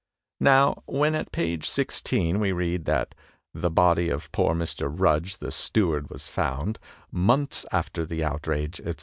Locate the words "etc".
8.79-8.95